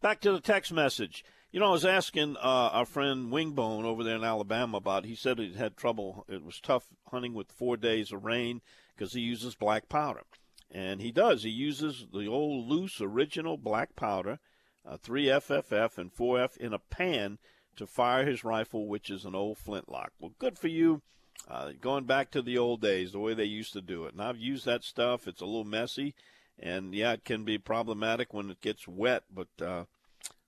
[0.00, 1.24] Back to the text message.
[1.50, 5.04] You know, I was asking uh, our friend Wingbone over there in Alabama about.
[5.04, 6.24] He said he had trouble.
[6.28, 8.60] It was tough hunting with four days of rain
[8.94, 10.22] because he uses black powder.
[10.70, 11.42] And he does.
[11.42, 14.38] He uses the old loose original black powder,
[14.86, 17.38] uh, 3FFF and 4F in a pan
[17.76, 20.12] to fire his rifle, which is an old flintlock.
[20.20, 21.02] Well, good for you.
[21.48, 24.12] Uh, going back to the old days, the way they used to do it.
[24.12, 25.26] And I've used that stuff.
[25.26, 26.14] It's a little messy.
[26.60, 29.84] And yeah, it can be problematic when it gets wet, but uh,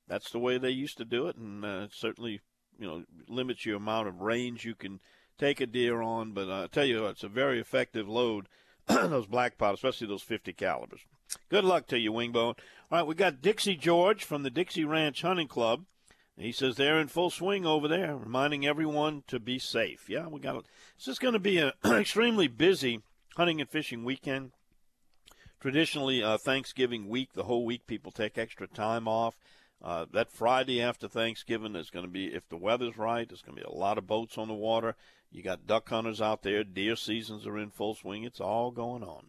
[0.06, 1.36] that's the way they used to do it.
[1.36, 2.40] And uh, certainly,
[2.78, 5.00] you know, limits your amount of range you can
[5.38, 6.32] take a deer on.
[6.32, 8.48] But I tell you, it's a very effective load
[8.86, 11.00] those black powder, especially those 50 calibers.
[11.48, 12.58] Good luck to you, Wingbone.
[12.90, 15.84] All right, we got Dixie George from the Dixie Ranch Hunting Club.
[16.36, 20.08] He says they're in full swing over there, reminding everyone to be safe.
[20.08, 20.56] Yeah, we got.
[20.56, 20.64] it.
[20.96, 23.00] This is going to be an extremely busy
[23.36, 24.52] hunting and fishing weekend.
[25.62, 29.36] Traditionally, uh, Thanksgiving week, the whole week, people take extra time off.
[29.80, 33.56] Uh, that Friday after Thanksgiving, is going to be, if the weather's right, there's going
[33.56, 34.96] to be a lot of boats on the water.
[35.30, 36.64] You got duck hunters out there.
[36.64, 38.24] Deer seasons are in full swing.
[38.24, 39.26] It's all going on.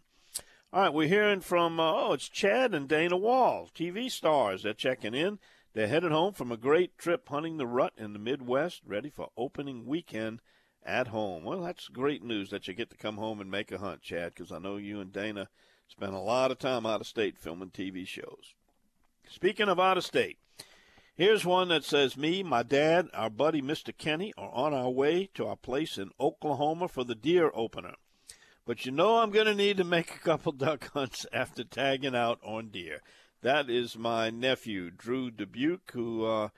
[0.74, 4.64] All right, we're hearing from, uh, oh, it's Chad and Dana Wall, TV stars.
[4.64, 5.38] They're checking in.
[5.76, 9.30] They're headed home from a great trip hunting the rut in the Midwest, ready for
[9.38, 10.40] opening weekend
[10.84, 11.44] at home.
[11.44, 14.34] Well, that's great news that you get to come home and make a hunt, Chad,
[14.34, 15.48] because I know you and Dana
[15.88, 18.54] spend a lot of time out of state filming TV shows.
[19.30, 20.38] Speaking of out of state,
[21.16, 23.96] here's one that says Me, my dad, our buddy Mr.
[23.98, 27.96] Kenny are on our way to our place in Oklahoma for the deer opener.
[28.66, 32.16] But you know I'm going to need to make a couple duck hunts after tagging
[32.16, 33.02] out on deer.
[33.42, 36.50] That is my nephew, Drew Dubuc, who uh,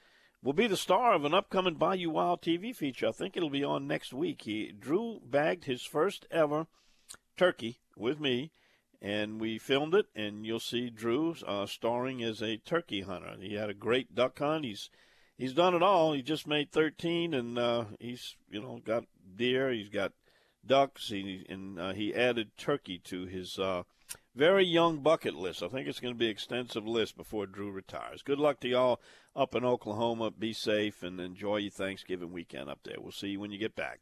[0.43, 3.07] will be the star of an upcoming Bayou Wild TV feature.
[3.07, 4.43] I think it'll be on next week.
[4.43, 6.67] He Drew bagged his first ever
[7.35, 8.51] turkey with me,
[9.01, 10.08] and we filmed it.
[10.15, 13.36] And you'll see Drew uh, starring as a turkey hunter.
[13.39, 14.65] He had a great duck hunt.
[14.65, 14.89] He's
[15.38, 16.13] he's done it all.
[16.13, 19.05] He just made 13, and uh, he's you know got
[19.36, 19.71] deer.
[19.71, 20.13] He's got
[20.65, 23.84] ducks, he, and uh, he added turkey to his uh,
[24.36, 25.63] very young bucket list.
[25.63, 28.21] I think it's going to be an extensive list before Drew retires.
[28.21, 29.01] Good luck to y'all
[29.36, 30.31] up in Oklahoma.
[30.31, 32.97] Be safe and enjoy your Thanksgiving weekend up there.
[32.99, 33.99] We'll see you when you get back.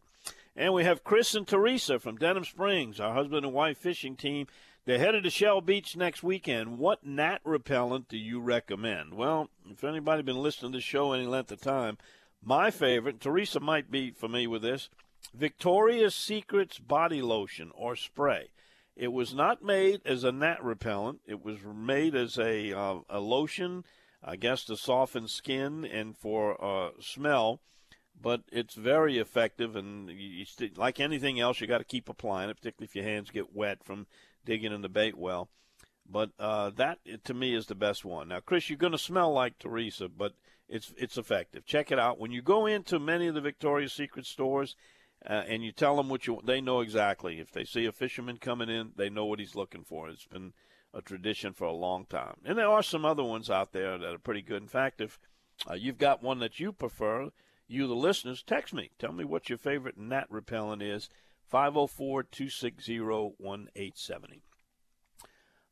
[0.56, 4.48] And we have Chris and Teresa from Denham Springs, our husband and wife fishing team.
[4.86, 6.78] They're headed to Shell Beach next weekend.
[6.78, 9.14] What gnat repellent do you recommend?
[9.14, 11.98] Well, if anybody's been listening to the show any length of time,
[12.44, 14.90] my favorite, Teresa might be familiar with this,
[15.34, 18.50] Victoria's Secret's body lotion or spray.
[18.98, 21.22] It was not made as a gnat repellent.
[21.26, 23.86] It was made as a uh, a lotion,
[24.22, 27.62] I guess, to soften skin and for uh, smell.
[28.24, 32.50] But it's very effective, and you, you like anything else, you got to keep applying
[32.50, 34.08] it, particularly if your hands get wet from
[34.46, 35.50] digging in the bait well.
[36.10, 38.30] But uh, that to me is the best one.
[38.30, 40.36] Now, Chris, you're going to smell like Teresa, but
[40.70, 41.66] it's it's effective.
[41.66, 44.78] Check it out when you go into many of the Victoria's Secret stores
[45.30, 47.40] uh, and you tell them what you they know exactly.
[47.40, 50.10] If they see a fisherman coming in, they know what he's looking for.
[50.10, 50.54] It's been
[50.94, 52.36] a tradition for a long time.
[52.46, 54.62] And there are some other ones out there that are pretty good.
[54.62, 55.20] In fact, if
[55.70, 57.32] uh, you've got one that you prefer,
[57.74, 58.92] you the listeners, text me.
[59.00, 61.10] Tell me what your favorite gnat repellent is.
[61.52, 64.42] 504-260-1870.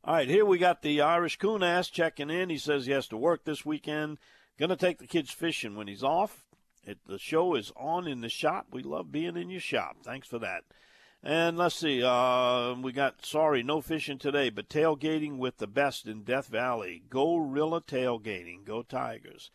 [0.04, 2.50] All right, here we got the Irish coon ass checking in.
[2.50, 4.18] He says he has to work this weekend.
[4.58, 6.44] Going to take the kids fishing when he's off.
[6.84, 8.66] It, the show is on in the shop.
[8.72, 9.98] We love being in your shop.
[10.04, 10.64] Thanks for that.
[11.22, 16.08] And let's see, uh, we got, sorry, no fishing today, but tailgating with the best
[16.08, 17.04] in Death Valley.
[17.08, 18.64] Gorilla tailgating.
[18.64, 19.52] Go Tigers.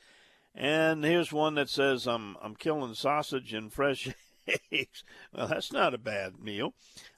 [0.60, 4.10] And here's one that says, I'm, I'm killing sausage and fresh
[4.72, 5.04] eggs.
[5.32, 6.74] Well, that's not a bad meal.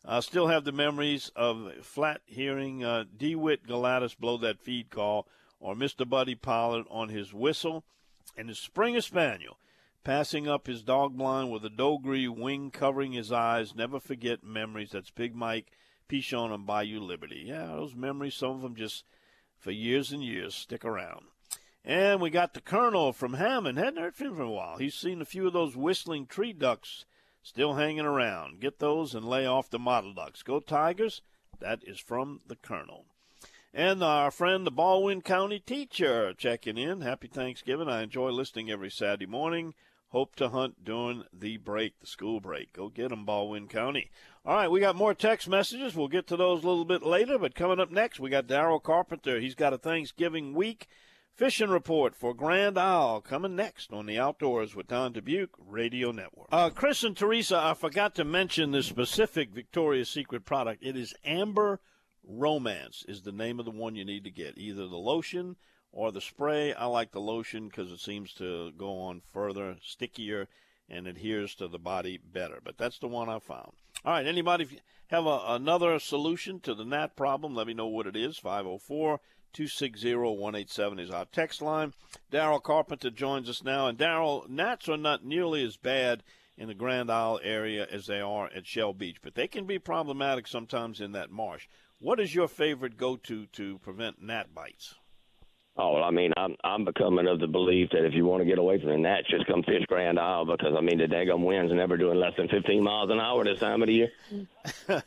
[0.06, 5.26] I still have the memories of flat hearing uh, DeWitt Galatis blow that feed call
[5.62, 6.08] or Mr.
[6.08, 7.86] Buddy Pollard on his whistle
[8.38, 9.58] and his Springer Spaniel
[10.04, 13.74] passing up his dog blind with a dogri wing covering his eyes.
[13.74, 14.92] Never forget memories.
[14.92, 15.72] That's Big Mike
[16.10, 17.44] Pichon and Bayou Liberty.
[17.48, 19.06] Yeah, those memories, some of them just
[19.58, 21.28] for years and years stick around.
[21.86, 23.78] And we got the Colonel from Hammond.
[23.78, 24.78] Hadn't heard from him for a while.
[24.78, 27.06] He's seen a few of those whistling tree ducks
[27.42, 28.60] still hanging around.
[28.60, 30.44] Get those and lay off the mottled ducks.
[30.44, 31.22] Go Tigers.
[31.60, 33.06] That is from the Colonel.
[33.74, 37.02] And our friend, the Baldwin County teacher, checking in.
[37.02, 37.88] Happy Thanksgiving.
[37.88, 39.74] I enjoy listening every Saturday morning.
[40.10, 42.74] Hope to hunt during the break, the school break.
[42.74, 44.10] Go get them, Baldwin County.
[44.44, 45.96] All right, we got more text messages.
[45.96, 47.38] We'll get to those a little bit later.
[47.38, 49.40] But coming up next, we got Daryl Carpenter.
[49.40, 50.88] He's got a Thanksgiving week
[51.40, 56.50] fishing report for Grand Isle coming next on the Outdoors with Don Dubuc Radio Network.
[56.52, 60.84] Uh, Chris and Teresa, I forgot to mention the specific Victoria's Secret product.
[60.84, 61.80] It is Amber
[62.28, 64.58] Romance is the name of the one you need to get.
[64.58, 65.56] Either the lotion
[65.94, 66.74] or the spray.
[66.74, 70.50] I like the lotion because it seems to go on further, stickier,
[70.90, 72.60] and adheres to the body better.
[72.62, 73.72] But that's the one I found.
[74.04, 74.68] All right, anybody
[75.08, 77.56] have a, another solution to the gnat problem?
[77.56, 78.38] Let me know what it is.
[78.38, 79.22] 504
[79.54, 81.94] 260 187 is our text line.
[82.32, 83.88] Daryl Carpenter joins us now.
[83.88, 86.24] And Daryl, gnats are not nearly as bad
[86.58, 89.80] in the Grand Isle area as they are at Shell Beach, but they can be
[89.80, 91.68] problematic sometimes in that marsh.
[92.00, 94.96] What is your favorite go to to prevent gnat bites?
[95.82, 98.46] Oh, well, I mean, I'm I'm becoming of the belief that if you want to
[98.46, 101.46] get away from the gnats, just come fish Grand Isle because I mean the daggum
[101.46, 104.12] wind's never doing less than 15 miles an hour this time of the year.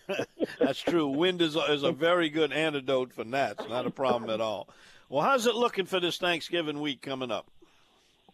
[0.58, 1.08] That's true.
[1.08, 3.68] Wind is a, is a very good antidote for gnats.
[3.68, 4.66] Not a problem at all.
[5.10, 7.46] Well, how's it looking for this Thanksgiving week coming up?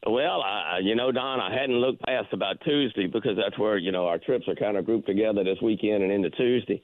[0.07, 3.91] Well, I, you know, Don, I hadn't looked past about Tuesday because that's where you
[3.91, 6.80] know our trips are kind of grouped together this weekend and into Tuesday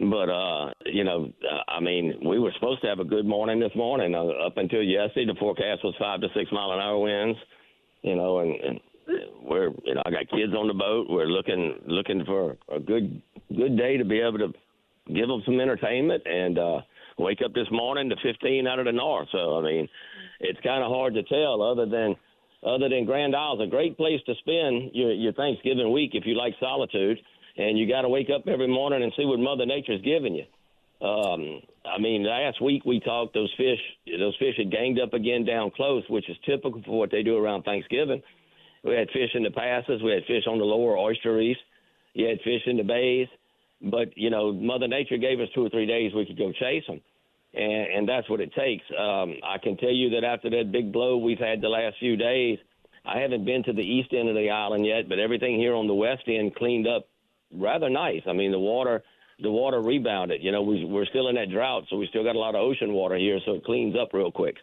[0.00, 3.60] But uh, you know, uh, I mean, we were supposed to have a good morning
[3.60, 4.14] this morning.
[4.14, 7.38] Uh, up until yesterday, the forecast was five to six mile an hour winds.
[8.00, 8.80] You know, and, and
[9.42, 11.08] we're you know I got kids on the boat.
[11.10, 13.20] We're looking looking for a good
[13.54, 14.52] good day to be able to
[15.12, 16.78] give them some entertainment and uh,
[17.18, 19.28] wake up this morning to 15 out of the north.
[19.32, 19.88] So I mean,
[20.40, 22.16] it's kind of hard to tell other than
[22.62, 26.38] other than Grand Isle's a great place to spend your your Thanksgiving week if you
[26.38, 27.18] like solitude
[27.60, 30.44] and you got to wake up every morning and see what Mother Nature's giving you.
[31.06, 33.78] Um, I mean, last week we talked those fish.
[34.06, 37.36] Those fish had ganged up again down close, which is typical for what they do
[37.36, 38.22] around Thanksgiving.
[38.82, 40.02] We had fish in the passes.
[40.02, 41.60] We had fish on the lower oyster reefs.
[42.14, 43.28] You had fish in the bays.
[43.82, 46.84] But you know, Mother Nature gave us two or three days we could go chase
[46.86, 47.00] them,
[47.54, 48.84] and, and that's what it takes.
[48.90, 52.16] Um, I can tell you that after that big blow we've had the last few
[52.16, 52.58] days,
[53.06, 55.86] I haven't been to the east end of the island yet, but everything here on
[55.86, 57.06] the west end cleaned up
[57.52, 58.22] rather nice.
[58.26, 59.02] I mean, the water
[59.42, 60.42] the water rebounded.
[60.42, 62.60] You know, we, we're still in that drought, so we still got a lot of
[62.60, 64.56] ocean water here, so it cleans up real quick.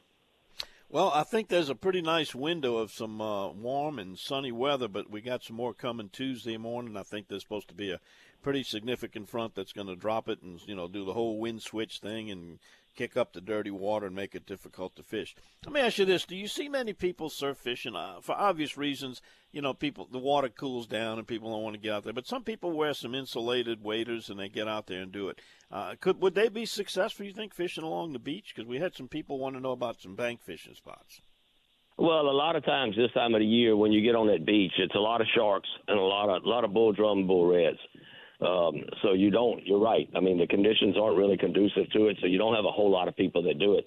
[0.89, 4.87] Well, I think there's a pretty nice window of some uh, warm and sunny weather,
[4.87, 6.95] but we got some more coming Tuesday morning.
[6.95, 7.99] I think there's supposed to be a
[8.41, 11.61] pretty significant front that's going to drop it and you know do the whole wind
[11.61, 12.59] switch thing and
[12.97, 15.35] kick up the dirty water and make it difficult to fish.
[15.63, 18.75] Let me ask you this: Do you see many people surf fishing uh, for obvious
[18.77, 19.21] reasons?
[19.51, 22.13] You know, people the water cools down and people don't want to get out there.
[22.13, 25.39] But some people wear some insulated waders and they get out there and do it.
[25.71, 27.25] Uh, could would they be successful?
[27.25, 28.53] You think fishing along the beach?
[28.53, 31.21] Because we had some people want to know about some bank fishing spots.
[31.99, 34.45] Well, a lot of times this time of the year when you get on that
[34.45, 37.25] beach, it's a lot of sharks and a lot of a lot of bull drum
[37.25, 37.79] bull reds.
[38.39, 39.65] Um, so you don't.
[39.65, 40.07] You're right.
[40.15, 42.91] I mean, the conditions aren't really conducive to it, so you don't have a whole
[42.91, 43.85] lot of people that do it.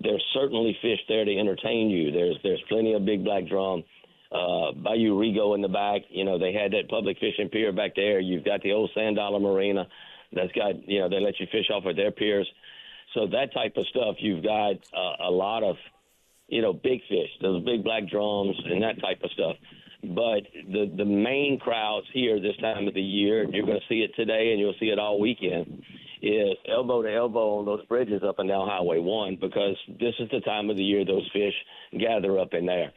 [0.00, 2.12] There's certainly fish there to entertain you.
[2.12, 3.82] There's there's plenty of big black drum.
[4.30, 6.02] Uh, Bayou Rigaud in the back.
[6.10, 8.20] You know, they had that public fishing pier back there.
[8.20, 9.88] You've got the old Sand Dollar Marina
[10.32, 12.48] that's got, you know, they let you fish off of their piers.
[13.14, 15.76] So that type of stuff, you've got uh, a lot of,
[16.48, 19.56] you know, big fish, those big black drums and that type of stuff.
[20.02, 23.86] But the the main crowds here this time of the year, and you're going to
[23.88, 25.82] see it today and you'll see it all weekend,
[26.22, 30.28] is elbow to elbow on those bridges up and down Highway One because this is
[30.30, 31.54] the time of the year those fish
[31.98, 32.92] gather up in there,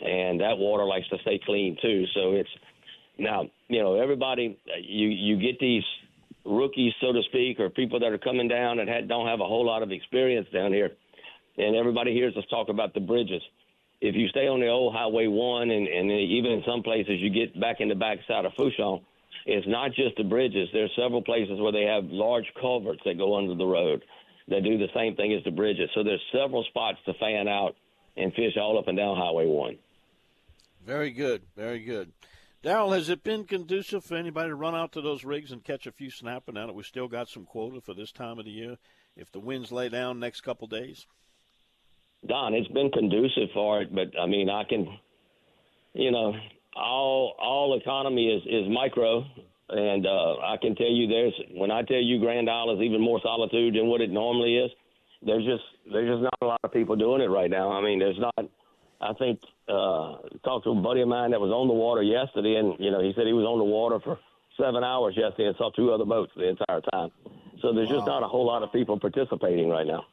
[0.00, 2.06] and that water likes to stay clean too.
[2.14, 2.50] So it's
[3.16, 5.84] now you know everybody you you get these
[6.44, 9.46] rookies so to speak or people that are coming down that had, don't have a
[9.46, 10.90] whole lot of experience down here,
[11.58, 13.42] and everybody hears us talk about the bridges
[14.00, 17.30] if you stay on the old Highway One, and, and even in some places you
[17.30, 19.02] get back in the backside of Fourchon,
[19.46, 20.68] it's not just the bridges.
[20.72, 24.04] There's several places where they have large culverts that go under the road
[24.48, 25.90] that do the same thing as the bridges.
[25.94, 27.76] So there's several spots to fan out
[28.16, 29.78] and fish all up and down Highway One.
[30.84, 32.12] Very good, very good.
[32.62, 35.86] Daryl, has it been conducive for anybody to run out to those rigs and catch
[35.86, 38.50] a few snapping now that we still got some quota for this time of the
[38.50, 38.76] year?
[39.16, 41.06] If the winds lay down next couple days.
[42.26, 44.86] Don, it's been conducive for it, but I mean, I can,
[45.94, 46.34] you know,
[46.76, 49.24] all all economy is is micro,
[49.70, 53.00] and uh, I can tell you, there's when I tell you Grand Isle is even
[53.00, 54.70] more solitude than what it normally is.
[55.22, 57.72] There's just there's just not a lot of people doing it right now.
[57.72, 58.50] I mean, there's not.
[59.02, 62.56] I think uh, talked to a buddy of mine that was on the water yesterday,
[62.56, 64.18] and you know, he said he was on the water for
[64.60, 67.10] seven hours yesterday and saw two other boats the entire time.
[67.62, 67.96] So there's wow.
[67.96, 70.04] just not a whole lot of people participating right now.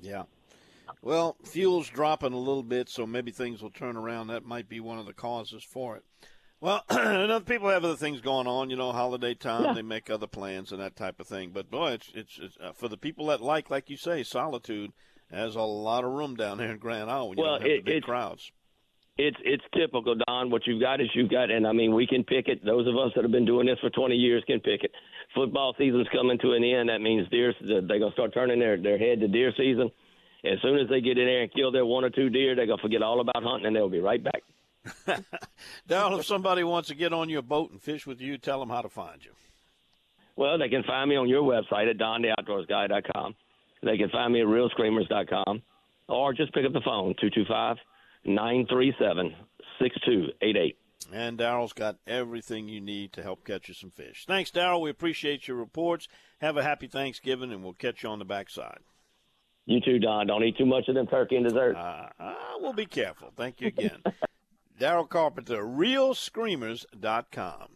[0.00, 0.22] Yeah.
[1.02, 4.28] Well, fuel's dropping a little bit, so maybe things will turn around.
[4.28, 6.04] That might be one of the causes for it.
[6.60, 8.70] Well, other people have other things going on.
[8.70, 9.72] You know, holiday time, yeah.
[9.74, 11.50] they make other plans and that type of thing.
[11.52, 14.92] But boy, it's it's, it's uh, for the people that like, like you say, solitude.
[15.30, 17.84] There's a lot of room down there in Grand Isle you well, don't have it,
[17.84, 18.50] the big crowds.
[19.18, 20.50] It's it's typical, Don.
[20.50, 22.64] What you've got is you've got, and I mean, we can pick it.
[22.64, 24.92] Those of us that have been doing this for 20 years can pick it.
[25.34, 26.88] Football season's coming to an end.
[26.88, 27.52] That means deer.
[27.60, 29.90] They're gonna start turning their their head to deer season
[30.44, 32.66] as soon as they get in there and kill their one or two deer, they're
[32.66, 34.42] gonna forget all about hunting and they'll be right back.
[35.88, 38.70] Daryl, if somebody wants to get on your boat and fish with you, tell them
[38.70, 39.32] how to find you.
[40.36, 43.34] Well, they can find me on your website at dontheoutdoorsguy.com.
[43.82, 45.62] They can find me at reelscreamers.com
[46.08, 47.76] or just pick up the phone, 225
[48.24, 49.34] 937
[49.80, 50.76] 6288.
[51.12, 54.24] And Daryl's got everything you need to help catch you some fish.
[54.26, 54.82] Thanks, Daryl.
[54.82, 56.08] We appreciate your reports.
[56.40, 58.80] Have a happy Thanksgiving, and we'll catch you on the backside.
[59.68, 60.26] You too, Don.
[60.26, 61.76] Don't eat too much of them turkey and dessert.
[61.76, 63.34] Uh, uh, we'll be careful.
[63.36, 64.02] Thank you again.
[64.80, 67.68] Daryl Carpenter, reelscreamers.com.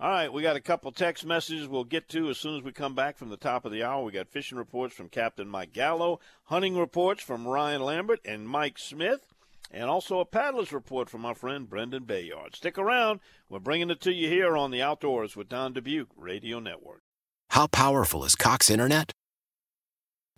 [0.00, 2.72] All right, we got a couple text messages we'll get to as soon as we
[2.72, 4.02] come back from the top of the hour.
[4.02, 8.78] We got fishing reports from Captain Mike Gallo, hunting reports from Ryan Lambert and Mike
[8.78, 9.34] Smith,
[9.70, 12.56] and also a paddler's report from our friend Brendan Bayard.
[12.56, 13.20] Stick around.
[13.50, 17.02] We're bringing it to you here on the Outdoors with Don Dubuc Radio Network.
[17.50, 19.12] How powerful is Cox Internet?